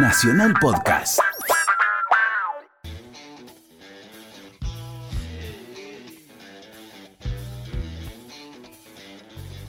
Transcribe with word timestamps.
Nacional 0.00 0.54
Podcast. 0.60 1.18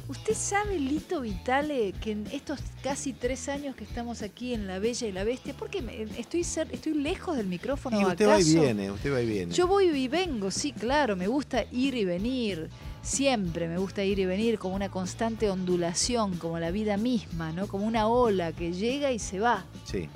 ¿Usted 0.07 0.33
sabe, 0.33 0.79
Lito 0.79 1.21
Vitale, 1.21 1.93
que 2.01 2.11
en 2.11 2.25
estos 2.31 2.59
casi 2.83 3.13
tres 3.13 3.47
años 3.47 3.75
que 3.75 3.83
estamos 3.83 4.23
aquí 4.23 4.55
en 4.55 4.65
La 4.65 4.79
Bella 4.79 5.05
y 5.07 5.11
la 5.11 5.23
Bestia, 5.23 5.53
porque 5.57 5.83
me- 5.83 6.01
estoy, 6.17 6.41
cer- 6.41 6.67
estoy 6.71 6.95
lejos 6.95 7.37
del 7.37 7.45
micrófono 7.45 8.01
Y 8.01 8.05
usted 8.05 8.27
va 8.27 8.39
y 8.39 8.41
acaso? 8.41 8.61
viene, 8.61 8.89
usted 8.91 9.13
va 9.13 9.21
y 9.21 9.27
viene. 9.27 9.53
Yo 9.53 9.67
voy 9.67 9.85
y 9.89 10.07
vengo, 10.07 10.49
sí, 10.49 10.71
claro, 10.71 11.15
me 11.15 11.27
gusta 11.27 11.63
ir 11.71 11.93
y 11.93 12.05
venir. 12.05 12.69
Siempre 13.09 13.67
me 13.67 13.79
gusta 13.79 14.03
ir 14.03 14.19
y 14.19 14.25
venir 14.25 14.59
como 14.59 14.75
una 14.75 14.89
constante 14.89 15.49
ondulación, 15.49 16.37
como 16.37 16.59
la 16.59 16.69
vida 16.69 16.95
misma, 16.95 17.51
¿no? 17.51 17.67
Como 17.67 17.87
una 17.87 18.07
ola 18.07 18.51
que 18.51 18.71
llega 18.71 19.11
y 19.11 19.17
se 19.17 19.39
va 19.39 19.65
Sí. 19.83 20.07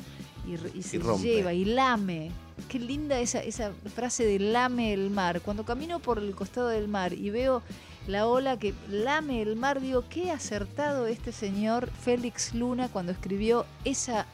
y, 0.75 0.83
se 0.83 0.99
lleva 0.99 1.53
y 1.53 1.65
lame. 1.65 2.29
Qué 2.69 2.77
linda 2.77 3.19
esa, 3.19 3.39
esa 3.39 3.71
frase 3.95 4.25
de 4.25 4.37
lame 4.37 4.93
el 4.93 5.09
mar. 5.09 5.41
Cuando 5.41 5.65
camino 5.65 5.99
por 5.99 6.19
el 6.19 6.35
costado 6.35 6.67
del 6.67 6.87
mar 6.87 7.13
y 7.13 7.31
veo 7.31 7.63
la 8.05 8.27
ola 8.27 8.59
que 8.59 8.75
lame 8.87 9.41
el 9.41 9.55
mar, 9.55 9.81
digo, 9.81 10.03
qué 10.07 10.29
acertado 10.29 11.07
este 11.07 11.31
señor 11.31 11.89
Félix 11.89 12.53
Luna 12.53 12.89
cuando 12.89 13.11
escribió 13.11 13.65
esa 13.85 14.27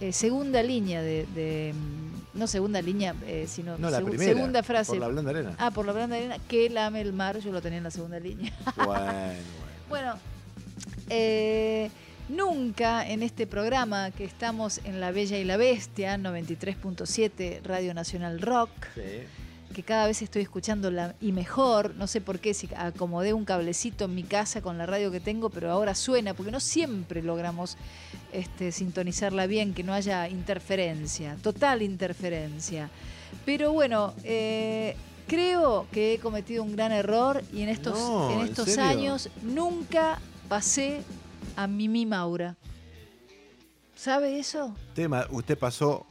eh, 0.00 0.12
segunda 0.12 0.62
línea 0.64 1.02
de, 1.02 1.24
de, 1.34 1.72
mm, 1.72 2.09
no 2.34 2.46
segunda 2.46 2.80
línea, 2.82 3.14
eh, 3.26 3.46
sino 3.48 3.76
No, 3.78 3.90
la 3.90 4.00
segu- 4.00 4.10
primera. 4.10 4.32
segunda 4.34 4.62
frase. 4.62 4.92
Por 4.92 5.00
la 5.00 5.08
blanda 5.08 5.30
arena. 5.30 5.54
Ah, 5.58 5.70
por 5.70 5.84
la 5.86 5.92
blanda 5.92 6.16
arena, 6.16 6.36
que 6.48 6.70
lame 6.70 7.00
el 7.00 7.12
mar, 7.12 7.38
yo 7.40 7.50
lo 7.52 7.60
tenía 7.60 7.78
en 7.78 7.84
la 7.84 7.90
segunda 7.90 8.18
línea. 8.20 8.52
Bueno, 8.76 8.86
bueno. 8.86 9.34
Bueno, 9.88 10.14
eh, 11.08 11.90
nunca 12.28 13.08
en 13.08 13.22
este 13.22 13.46
programa 13.46 14.10
que 14.12 14.24
estamos 14.24 14.80
en 14.84 15.00
La 15.00 15.10
Bella 15.10 15.38
y 15.38 15.44
la 15.44 15.56
Bestia, 15.56 16.16
93.7 16.16 17.60
Radio 17.64 17.92
Nacional 17.94 18.40
Rock, 18.40 18.70
Sí. 18.94 19.00
Que 19.74 19.82
cada 19.82 20.06
vez 20.06 20.20
estoy 20.22 20.42
escuchando 20.42 20.90
la, 20.90 21.14
y 21.20 21.32
mejor, 21.32 21.94
no 21.94 22.06
sé 22.06 22.20
por 22.20 22.40
qué, 22.40 22.54
si 22.54 22.68
acomodé 22.76 23.32
un 23.32 23.44
cablecito 23.44 24.06
en 24.06 24.14
mi 24.14 24.22
casa 24.22 24.62
con 24.62 24.78
la 24.78 24.86
radio 24.86 25.10
que 25.10 25.20
tengo, 25.20 25.50
pero 25.50 25.70
ahora 25.70 25.94
suena, 25.94 26.34
porque 26.34 26.50
no 26.50 26.60
siempre 26.60 27.22
logramos 27.22 27.76
este, 28.32 28.72
sintonizarla 28.72 29.46
bien, 29.46 29.74
que 29.74 29.84
no 29.84 29.92
haya 29.92 30.28
interferencia, 30.28 31.36
total 31.42 31.82
interferencia. 31.82 32.90
Pero 33.44 33.72
bueno, 33.72 34.14
eh, 34.24 34.96
creo 35.26 35.86
que 35.92 36.14
he 36.14 36.18
cometido 36.18 36.64
un 36.64 36.74
gran 36.74 36.92
error 36.92 37.42
y 37.52 37.62
en 37.62 37.68
estos, 37.68 37.98
No, 37.98 38.32
en 38.32 38.40
¿en 38.40 38.46
estos 38.46 38.76
años 38.78 39.30
nunca 39.42 40.18
pasé 40.48 41.02
a 41.56 41.66
Mimi 41.66 42.06
Maura. 42.06 42.56
¿Sabe 43.94 44.38
eso? 44.38 44.74
Tema, 44.94 45.26
usted 45.30 45.58
pasó 45.58 46.06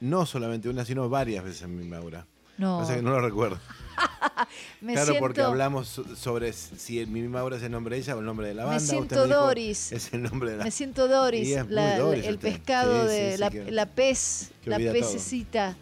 no 0.00 0.24
solamente 0.24 0.68
una, 0.68 0.84
sino 0.84 1.08
varias 1.08 1.44
veces 1.44 1.62
en 1.62 1.76
mi 1.76 1.84
Maura. 1.84 2.26
No. 2.58 2.86
Que 2.86 3.02
no 3.02 3.10
lo 3.10 3.20
recuerdo. 3.20 3.58
me 4.80 4.92
claro, 4.94 5.06
siento, 5.06 5.20
porque 5.20 5.40
hablamos 5.40 5.88
so- 5.88 6.16
sobre 6.16 6.52
si 6.52 6.98
el 6.98 7.06
Mimi 7.06 7.28
Maura 7.28 7.56
es 7.56 7.62
el 7.62 7.70
nombre 7.72 7.94
de 7.96 8.02
ella 8.02 8.16
o 8.16 8.18
el 8.20 8.24
nombre 8.26 8.48
de 8.48 8.54
la 8.54 8.62
Me 8.64 8.68
banda. 8.70 8.80
siento 8.84 9.14
me 9.16 9.26
dijo, 9.26 9.40
Doris. 9.40 9.92
Es 9.92 10.12
el 10.12 10.22
nombre 10.22 10.50
de 10.52 10.56
la 10.58 10.64
Me 10.64 10.70
siento 10.70 11.06
Doris, 11.08 11.48
la- 11.68 11.96
el 11.96 12.34
usted. 12.34 12.38
pescado 12.38 13.02
Sí, 13.08 13.14
de 13.14 13.32
sí, 13.32 13.38
la, 13.38 13.50
que- 13.50 13.70
la 13.70 13.86
pez, 13.86 14.50
que 14.62 14.70
la 14.70 14.78
todo. 14.78 14.92
pececita. 14.92 15.76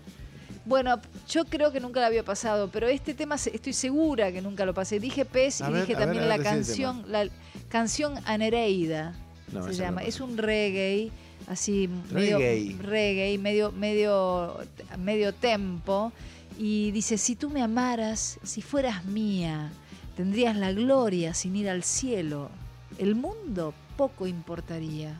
Bueno, 0.64 1.00
yo 1.28 1.44
creo 1.46 1.72
que 1.72 1.80
nunca 1.80 2.00
la 2.00 2.06
había 2.06 2.22
pasado, 2.24 2.70
pero 2.70 2.86
este 2.86 3.14
tema 3.14 3.34
estoy 3.34 3.72
segura 3.72 4.30
que 4.30 4.40
nunca 4.42 4.64
lo 4.64 4.72
pasé. 4.74 5.00
Dije 5.00 5.24
pez 5.24 5.60
A 5.60 5.70
y 5.70 5.72
ver, 5.72 5.80
dije 5.82 5.94
ver, 5.96 6.04
también 6.06 6.28
la 6.28 6.38
canción, 6.38 7.04
la 7.10 7.26
canción 7.68 8.14
Anereida 8.26 9.14
No, 9.52 9.62
se 9.64 9.68
no 9.70 9.72
llama. 9.74 10.02
la 10.02 10.06
es 10.08 10.20
un 10.20 10.36
reggae, 10.38 11.10
así 11.48 11.88
Reggae. 12.12 12.60
medio 12.66 12.82
reggae, 12.82 13.38
medio, 13.38 13.72
medio, 13.72 14.56
medio 14.98 15.32
tempo. 15.34 16.12
Y 16.58 16.90
dice, 16.90 17.18
si 17.18 17.36
tú 17.36 17.50
me 17.50 17.62
amaras, 17.62 18.38
si 18.42 18.62
fueras 18.62 19.04
mía, 19.04 19.70
tendrías 20.16 20.56
la 20.56 20.72
gloria 20.72 21.34
sin 21.34 21.56
ir 21.56 21.68
al 21.68 21.82
cielo. 21.82 22.50
El 22.98 23.14
mundo 23.14 23.74
poco 23.96 24.26
importaría, 24.26 25.18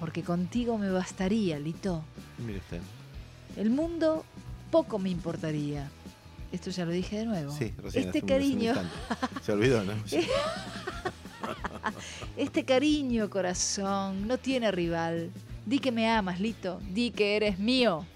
porque 0.00 0.22
contigo 0.22 0.78
me 0.78 0.90
bastaría, 0.90 1.58
Lito. 1.58 2.04
Mire 2.38 2.58
usted. 2.58 2.80
El 3.56 3.70
mundo 3.70 4.24
poco 4.70 4.98
me 4.98 5.10
importaría. 5.10 5.90
Esto 6.52 6.70
ya 6.70 6.84
lo 6.84 6.92
dije 6.92 7.18
de 7.18 7.26
nuevo. 7.26 7.52
Sí, 7.52 7.74
recién 7.82 8.06
este 8.06 8.22
cariño. 8.22 8.74
Se 9.42 9.52
olvidó, 9.52 9.84
¿no? 9.84 9.92
Este 12.36 12.64
cariño, 12.64 13.28
corazón, 13.30 14.28
no 14.28 14.38
tiene 14.38 14.70
rival. 14.70 15.30
Di 15.66 15.78
que 15.78 15.90
me 15.90 16.08
amas, 16.08 16.40
Lito. 16.40 16.80
Di 16.92 17.10
que 17.10 17.36
eres 17.36 17.58
mío. 17.58 18.06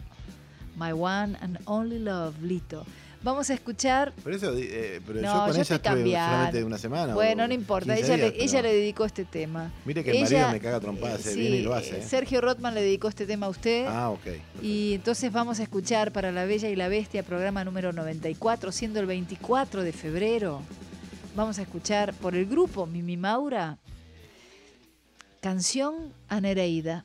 My 0.77 0.93
one 0.93 1.37
and 1.41 1.59
only 1.67 1.99
love, 1.99 2.35
Lito. 2.43 2.85
Vamos 3.23 3.51
a 3.51 3.55
escuchar. 3.55 4.13
Pero 4.25 4.37
eso, 4.37 4.53
eh, 4.57 5.01
pero 5.07 5.21
No, 5.21 5.29
yo 5.29 5.33
con 5.33 5.47
yo 5.47 5.53
ella 5.53 5.63
estuve 5.77 6.13
solamente 6.13 6.65
una 6.65 6.79
semana. 6.79 7.15
Bueno, 7.15 7.47
no 7.47 7.55
importa. 7.55 7.95
15 7.95 8.15
Ella, 8.15 8.17
días, 8.17 8.27
le, 8.27 8.33
pero 8.33 8.45
ella 8.45 8.63
le 8.63 8.75
dedicó 8.75 9.05
este 9.05 9.25
tema. 9.25 9.71
Mire 9.85 10.03
que 10.03 10.11
el 10.11 10.23
marido 10.25 10.51
me 10.51 10.61
caga 10.61 10.81
trompadas, 10.81 11.21
eh, 11.21 11.23
se 11.23 11.33
sí, 11.35 11.41
viene 11.41 11.57
y 11.59 11.63
lo 11.63 11.73
hace. 11.73 11.99
¿eh? 11.99 12.03
Sergio 12.03 12.41
Rotman 12.41 12.75
le 12.75 12.83
dedicó 12.83 13.09
este 13.09 13.25
tema 13.25 13.47
a 13.47 13.51
usted. 13.51 13.87
Ah, 13.87 14.11
ok. 14.11 14.21
perfecto. 14.21 14.59
Y 14.61 14.95
entonces 14.95 15.31
vamos 15.31 15.61
a 15.61 15.63
escuchar 15.63 16.11
para 16.11 16.33
La 16.33 16.47
Bella 16.47 16.69
y 16.69 16.75
la 16.75 16.89
Bestia, 16.89 17.23
programa 17.23 17.65
número 17.65 17.93
94, 17.93 18.73
siendo 18.73 18.99
el 18.99 19.07
24 19.07 19.85
de 19.85 19.93
febrero. 19.93 20.61
Vamos 21.37 21.61
a 21.61 21.63
escuchar 21.63 22.15
por 22.15 22.35
el 22.35 22.47
grupo 22.47 22.87
Mimi 22.87 23.17
Maura, 23.17 23.79
canción 25.41 26.13
a 26.29 26.41
Nereida. 26.41 27.05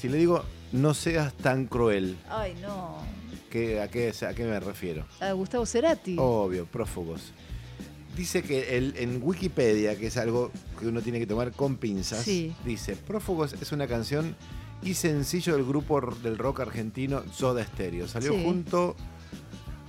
Si 0.00 0.08
le 0.08 0.16
digo, 0.18 0.44
no 0.72 0.94
seas 0.94 1.34
tan 1.34 1.66
cruel, 1.66 2.16
Ay, 2.28 2.54
no. 2.62 2.96
¿qué- 3.50 3.80
a, 3.80 3.88
qué, 3.88 4.12
¿a 4.26 4.34
qué 4.34 4.44
me 4.44 4.58
refiero? 4.60 5.04
A 5.20 5.32
Gustavo 5.32 5.66
Cerati. 5.66 6.16
Obvio, 6.18 6.66
prófugos. 6.66 7.32
Dice 8.16 8.42
que 8.42 8.76
el- 8.76 8.94
en 8.96 9.20
Wikipedia, 9.22 9.96
que 9.96 10.06
es 10.08 10.16
algo 10.16 10.50
que 10.78 10.86
uno 10.88 11.00
tiene 11.02 11.18
que 11.18 11.26
tomar 11.26 11.52
con 11.52 11.76
pinzas, 11.76 12.22
Sí. 12.24 12.54
dice, 12.64 12.96
Prófugos 12.96 13.52
es 13.54 13.72
una 13.72 13.86
canción 13.86 14.34
y 14.82 14.94
sencillo 14.94 15.54
del 15.56 15.64
grupo 15.66 16.00
del 16.22 16.38
rock 16.38 16.60
argentino 16.60 17.22
Soda 17.32 17.64
Stereo. 17.64 18.08
Salió 18.08 18.32
Sí. 18.32 18.42
junto 18.42 18.96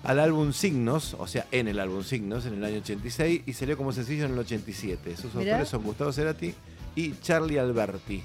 al 0.03 0.19
álbum 0.19 0.51
Signos, 0.51 1.15
o 1.17 1.25
sea, 1.27 1.47
en 1.51 1.67
el 1.69 1.79
álbum 1.79 2.03
Signos, 2.03 2.45
en 2.45 2.55
el 2.55 2.63
año 2.65 2.79
86, 2.79 3.43
y 3.45 3.53
salió 3.53 3.77
como 3.77 3.91
sencillo 3.93 4.25
en 4.25 4.33
el 4.33 4.39
87. 4.39 5.15
Sus 5.15 5.33
Mirá. 5.35 5.53
autores 5.53 5.69
son 5.69 5.83
Gustavo 5.83 6.11
Cerati 6.11 6.53
y 6.95 7.13
Charlie 7.21 7.59
Alberti. 7.59 8.23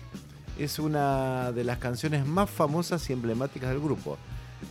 Es 0.59 0.79
una 0.79 1.53
de 1.53 1.65
las 1.65 1.79
canciones 1.79 2.27
más 2.27 2.49
famosas 2.51 3.09
y 3.11 3.13
emblemáticas 3.13 3.71
del 3.71 3.81
grupo. 3.81 4.17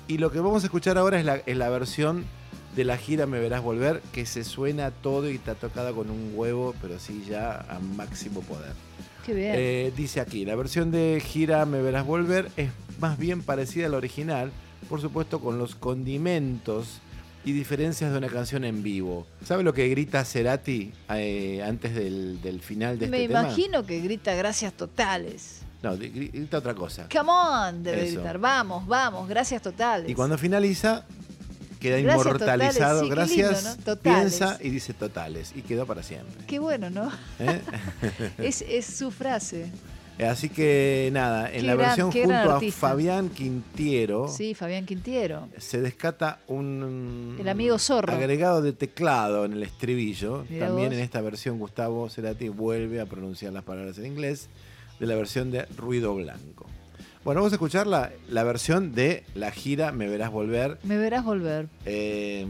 Y 0.08 0.18
lo 0.18 0.32
que 0.32 0.40
vamos 0.40 0.64
a 0.64 0.68
escuchar 0.68 0.98
ahora 0.98 1.20
es 1.20 1.26
la, 1.26 1.36
es 1.38 1.56
la 1.58 1.70
versión 1.70 2.26
de 2.76 2.84
la 2.84 2.98
gira 2.98 3.26
Me 3.28 3.40
Verás 3.40 3.62
Volver, 3.62 4.02
que 4.12 4.26
se 4.26 4.44
suena 4.44 4.92
todo 4.92 5.30
y 5.30 5.36
está 5.36 5.56
tocada 5.56 5.94
con 5.94 6.10
un 6.10 6.32
huevo, 6.34 6.74
pero 6.82 7.00
sí 7.00 7.24
ya 7.30 7.66
a 7.70 7.80
máximo 7.80 8.42
poder. 8.42 8.74
Qué 9.26 9.34
bien. 9.34 9.54
Eh, 9.56 9.94
dice 9.96 10.20
aquí, 10.20 10.44
la 10.46 10.56
versión 10.56 10.92
de 10.92 11.22
gira 11.26 11.66
Me 11.66 11.82
Verás 11.82 12.06
Volver 12.06 12.50
es 12.58 12.70
más 13.00 13.18
bien 13.18 13.42
parecida 13.44 13.86
a 13.86 13.90
la 13.90 13.98
original, 13.98 14.52
por 14.90 15.02
supuesto 15.02 15.40
con 15.40 15.58
los 15.58 15.76
condimentos 15.76 17.00
y 17.46 17.52
diferencias 17.52 18.12
de 18.12 18.18
una 18.18 18.28
canción 18.28 18.66
en 18.66 18.82
vivo. 18.84 19.26
¿Sabe 19.44 19.64
lo 19.64 19.74
que 19.74 19.88
grita 19.88 20.26
Cerati 20.26 20.92
eh, 21.10 21.64
antes 21.64 21.94
del, 21.94 22.42
del 22.42 22.60
final 22.60 22.98
de 22.98 23.08
Me 23.08 23.18
este 23.18 23.28
tema? 23.28 23.42
imagino 23.44 23.86
que 23.86 24.00
grita 24.02 24.34
gracias 24.34 24.74
totales. 24.74 25.62
No, 25.86 25.98
grita 25.98 26.58
otra 26.58 26.74
cosa. 26.74 27.08
Come 27.12 27.30
on, 27.32 27.84
debe 27.84 28.06
Eso. 28.06 28.16
gritar. 28.16 28.38
Vamos, 28.40 28.88
vamos, 28.88 29.28
gracias 29.30 29.62
totales. 29.62 30.10
Y 30.10 30.16
cuando 30.16 30.38
finaliza, 30.38 31.06
queda 31.80 31.98
Gracias, 32.00 32.26
inmortalizado. 32.26 33.02
totales. 33.02 33.30
Sí, 33.30 33.40
Gracias, 33.42 33.78
lindo, 33.78 33.96
¿no? 33.96 34.02
Piensa 34.02 34.58
y 34.62 34.70
dice 34.70 34.94
totales. 34.94 35.52
Y 35.56 35.62
quedó 35.62 35.86
para 35.86 36.02
siempre. 36.02 36.46
Qué 36.48 36.60
bueno, 36.60 36.90
¿no? 36.90 37.12
¿eh? 37.40 37.62
es, 38.40 38.64
es 38.68 38.86
su 38.86 39.12
frase. 39.12 39.72
Así 40.18 40.48
que 40.48 41.10
nada, 41.12 41.48
en 41.52 41.60
Qué 41.60 41.62
la 41.64 41.76
versión 41.76 42.10
gran 42.10 42.24
junto 42.24 42.52
a 42.52 42.54
artista. 42.56 42.80
Fabián 42.80 43.28
Quintiero 43.28 44.30
Sí, 44.30 44.54
Fabián 44.56 44.86
Quintiero. 44.86 45.50
se 45.58 45.82
descata 45.82 46.40
un 46.48 47.36
El 47.38 47.50
amigo 47.50 47.78
zorro. 47.78 48.14
agregado 48.14 48.62
de 48.62 48.72
teclado 48.72 49.44
en 49.44 49.52
el 49.52 49.64
estribillo. 49.64 50.46
Mirá 50.50 50.68
También 50.68 50.88
vos. 50.92 50.98
en 50.98 51.04
esta 51.04 51.20
versión 51.20 51.60
Gustavo 51.60 52.10
Cerati 52.10 52.48
vuelve 52.48 53.02
a 53.02 53.06
pronunciar 53.06 53.52
las 53.52 53.66
palabras 53.66 53.98
en 53.98 54.06
inglés 54.06 54.48
de 55.00 55.06
la 55.06 55.16
versión 55.16 55.52
de 55.52 55.66
Ruido 55.78 56.16
Blanco. 56.16 56.66
Bueno, 57.24 57.42
vamos 57.42 57.54
a 57.54 57.56
escuchar 57.56 57.88
la, 57.88 58.12
la 58.30 58.44
versión 58.44 58.94
de 58.94 59.24
la 59.34 59.52
gira 59.52 59.92
Me 59.92 60.08
Verás 60.08 60.32
Volver. 60.32 60.78
Me 60.84 60.98
verás 60.98 61.26
volver. 61.26 61.68
Eh, 61.86 62.46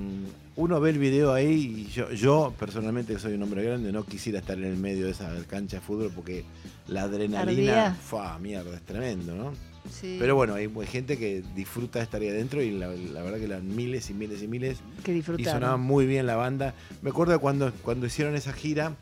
uno 0.57 0.79
ve 0.81 0.89
el 0.89 0.99
video 0.99 1.33
ahí 1.33 1.85
y 1.87 1.91
yo, 1.91 2.11
yo 2.11 2.53
personalmente 2.59 3.13
que 3.13 3.19
soy 3.19 3.33
un 3.33 3.43
hombre 3.43 3.63
grande 3.63 3.91
no 3.91 4.05
quisiera 4.05 4.39
estar 4.39 4.57
en 4.57 4.65
el 4.65 4.75
medio 4.77 5.05
de 5.05 5.11
esa 5.11 5.31
cancha 5.47 5.77
de 5.77 5.81
fútbol 5.81 6.11
porque 6.13 6.43
la 6.87 7.03
adrenalina, 7.03 7.95
fa, 7.95 8.37
mierda, 8.39 8.75
es 8.75 8.81
tremendo, 8.81 9.33
¿no? 9.35 9.53
Sí. 9.89 10.17
Pero 10.19 10.35
bueno, 10.35 10.55
hay 10.55 10.69
gente 10.87 11.17
que 11.17 11.43
disfruta 11.55 11.99
de 11.99 12.03
estar 12.03 12.19
ahí 12.21 12.29
adentro 12.29 12.61
y 12.61 12.71
la, 12.71 12.87
la 12.87 13.21
verdad 13.21 13.37
que 13.37 13.45
eran 13.45 13.75
miles 13.75 14.09
y 14.09 14.13
miles 14.13 14.41
y 14.41 14.47
miles 14.47 14.79
que 15.03 15.11
y 15.11 15.15
disfrutaron. 15.15 15.53
sonaba 15.53 15.77
muy 15.77 16.05
bien 16.05 16.25
la 16.25 16.35
banda. 16.35 16.73
Me 17.01 17.11
acuerdo 17.11 17.39
cuando, 17.39 17.71
cuando 17.81 18.07
hicieron 18.07 18.35
esa 18.35 18.51
gira, 18.51 18.95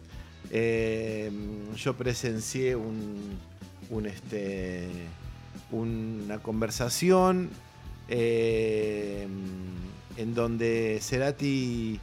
eh, 0.51 1.31
yo 1.75 1.95
presencié 1.95 2.77
este, 4.05 4.89
una 5.71 6.39
conversación 6.39 7.49
eh, 8.09 9.27
en 10.17 10.33
donde 10.33 10.99
Cerati 11.01 11.99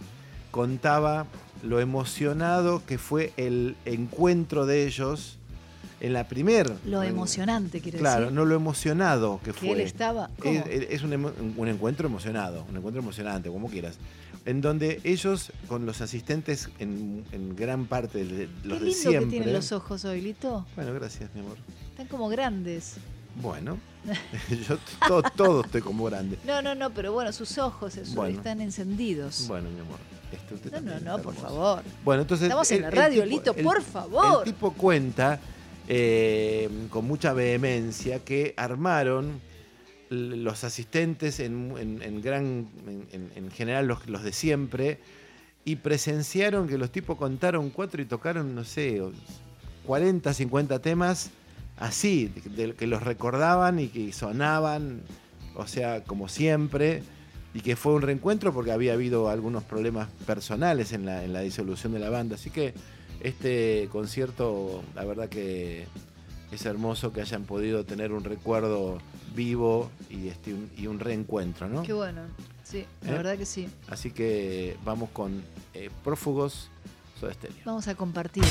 contaba 0.51 1.27
lo 1.63 1.81
emocionado 1.81 2.83
que 2.87 2.99
fue 2.99 3.33
el 3.37 3.77
encuentro 3.85 4.67
de 4.67 4.87
ellos 4.87 5.40
en 6.01 6.13
la 6.15 6.27
primer 6.29 6.73
Lo 6.87 7.03
en- 7.03 7.11
emocionante, 7.11 7.81
quiere 7.81 7.99
Claro, 7.99 8.21
decir. 8.23 8.35
no 8.35 8.45
lo 8.45 8.55
emocionado 8.57 9.39
que, 9.45 9.53
que 9.53 9.59
fue. 9.59 9.73
él 9.73 9.81
estaba. 9.81 10.31
¿Cómo? 10.41 10.59
Es, 10.69 10.87
es 10.91 11.03
un, 11.03 11.13
un 11.57 11.69
encuentro 11.69 12.07
emocionado, 12.09 12.65
un 12.71 12.77
encuentro 12.77 13.03
emocionante, 13.03 13.51
como 13.51 13.69
quieras. 13.69 13.97
En 14.47 14.63
donde 14.63 15.01
ellos, 15.05 15.53
con 15.69 15.85
los 15.85 16.01
asistentes 16.01 16.71
en, 16.79 17.25
en 17.33 17.55
gran 17.55 17.85
parte 17.87 18.25
de 18.25 18.47
Qué 18.47 18.69
los 18.69 18.81
de 18.81 18.87
lindo 18.87 19.01
siempre. 19.01 19.25
que 19.25 19.31
tienen 19.31 19.53
los 19.53 19.71
ojos 19.73 20.05
hoy, 20.07 20.23
Lito. 20.23 20.65
Bueno, 20.77 20.95
gracias, 20.95 21.29
mi 21.35 21.41
amor. 21.41 21.59
Están 21.91 22.07
como 22.07 22.29
grandes. 22.31 22.95
Bueno, 23.43 23.79
yo 24.69 24.79
todo, 25.07 25.23
todo 25.37 25.61
estoy 25.61 25.83
como 25.83 26.05
grande. 26.05 26.39
No, 26.47 26.63
no, 26.63 26.75
no, 26.75 26.91
pero 26.91 27.13
bueno, 27.13 27.33
sus 27.33 27.59
ojos 27.59 27.95
Bueno. 28.15 28.39
están 28.39 28.61
encendidos. 28.63 29.47
Bueno, 29.47 29.69
mi 29.71 29.81
amor. 29.81 29.99
este, 30.33 30.55
usted 30.55 30.73
no, 30.81 30.95
no, 30.95 31.01
no, 31.19 31.23
por 31.23 31.35
hermoso. 31.35 31.55
favor. 31.55 31.83
Bueno, 32.05 32.23
entonces. 32.23 32.45
Estamos 32.47 32.71
en 32.71 32.77
el- 32.79 32.83
la 32.85 32.91
radio, 32.91 33.23
tipo- 33.25 33.37
Lito, 33.37 33.55
el- 33.55 33.63
por 33.65 33.83
favor. 33.83 34.39
El 34.49 34.55
tipo 34.55 34.73
cuenta 34.73 35.39
eh, 35.93 36.69
con 36.89 37.05
mucha 37.05 37.33
vehemencia 37.33 38.21
que 38.21 38.55
armaron 38.57 39.41
los 40.09 40.63
asistentes 40.63 41.41
en, 41.41 41.75
en- 42.01 42.23
gran, 42.23 42.69
en, 42.87 43.07
en- 43.13 43.31
en 43.35 43.51
general 43.51 43.89
los, 43.89 44.07
los 44.09 44.23
de 44.23 44.33
siempre, 44.33 44.99
y 45.65 45.77
presenciaron 45.77 46.69
que 46.69 46.79
los 46.79 46.93
tipos 46.93 47.17
contaron 47.19 47.71
cuatro 47.71 48.01
y 48.01 48.05
tocaron, 48.05 48.55
no 48.55 48.63
sé, 48.63 49.03
40, 49.85 50.33
50 50.33 50.79
temas 50.79 51.31
así, 51.77 52.33
de 52.57 52.75
que 52.75 52.87
los 52.87 53.03
recordaban 53.03 53.81
y 53.81 53.89
que 53.89 54.13
sonaban, 54.13 55.01
o 55.57 55.67
sea, 55.67 56.05
como 56.05 56.29
siempre, 56.29 57.03
y 57.53 57.63
que 57.63 57.75
fue 57.75 57.95
un 57.95 58.03
reencuentro 58.03 58.53
porque 58.55 58.71
había 58.71 58.93
habido 58.93 59.29
algunos 59.29 59.65
problemas 59.65 60.09
personales 60.25 60.93
en 60.93 61.05
la, 61.05 61.25
en 61.25 61.33
la 61.33 61.41
disolución 61.41 61.93
de 61.95 61.99
la 61.99 62.11
banda. 62.11 62.37
Así 62.37 62.51
que 62.51 62.75
este 63.21 63.89
concierto, 63.93 64.83
la 64.95 65.05
verdad 65.05 65.29
que 65.29 65.87
es 66.53 66.67
hermoso 66.67 67.13
que 67.13 67.21
hayan 67.21 67.45
podido 67.45 67.85
tener 67.85 68.13
un 68.13 68.25
recuerdo 68.25 68.99
vivo 69.35 69.91
y, 70.09 70.29
este, 70.29 70.53
un, 70.53 70.71
y 70.77 70.87
un 70.87 70.99
reencuentro, 70.99 71.69
¿no? 71.69 71.83
Qué 71.83 71.93
bueno. 71.93 72.23
Sí, 72.65 72.85
la 73.03 73.13
¿Eh? 73.13 73.17
verdad 73.17 73.37
que 73.37 73.47
sí. 73.47 73.69
Así 73.89 74.11
que 74.11 74.77
vamos 74.85 75.11
con 75.11 75.43
eh, 75.75 75.91
Prófugos 76.05 76.71
Soda 77.19 77.33
Stereo. 77.35 77.57
Vamos 77.65 77.89
a 77.89 77.95
compartir. 77.95 78.45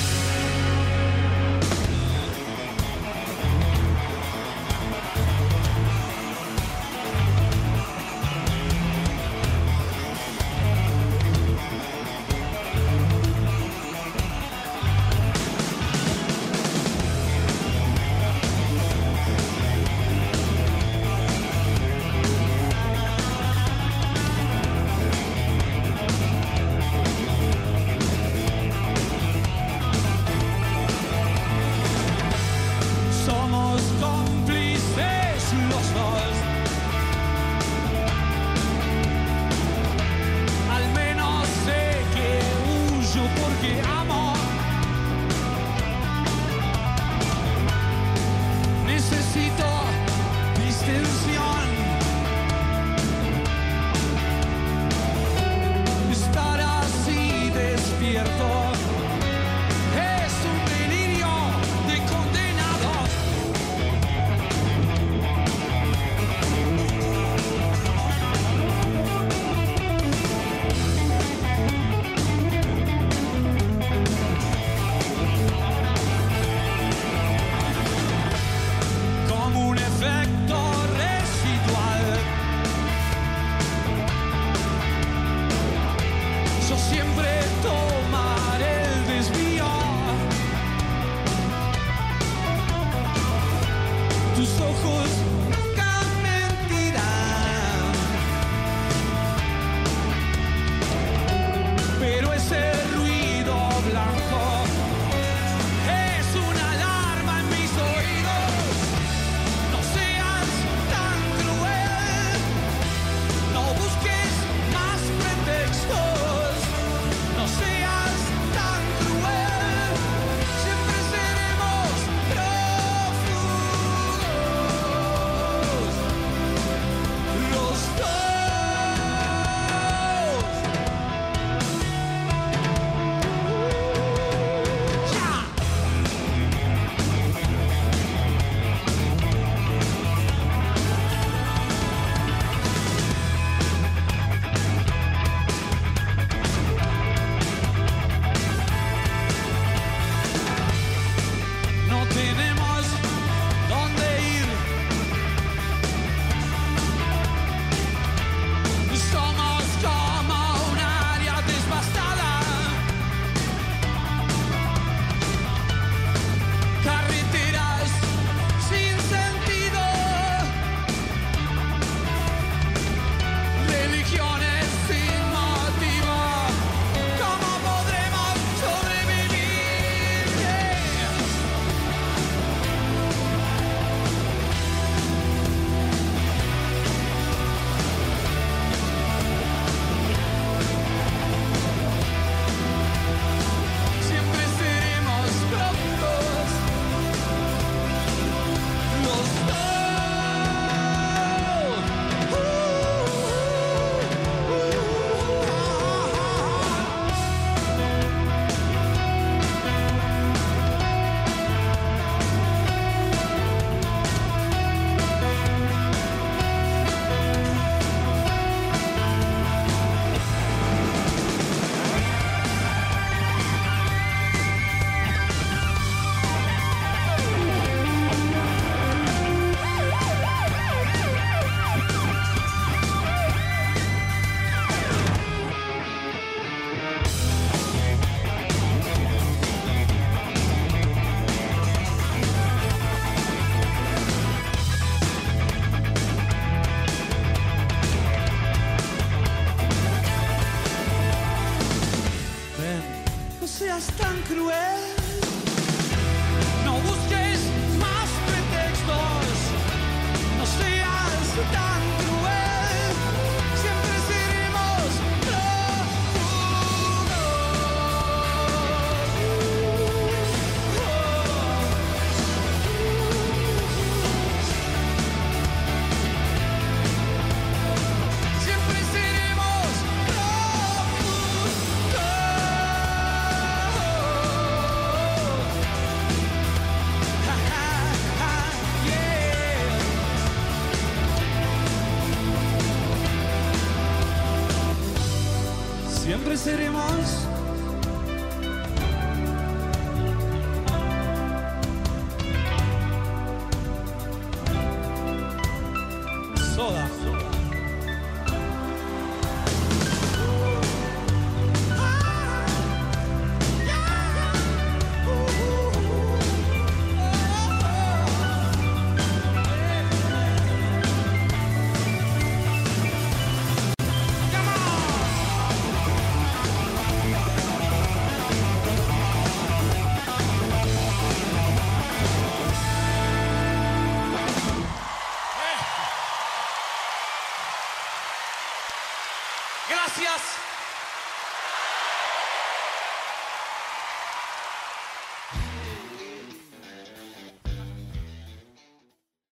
Siempre 296.38 297.39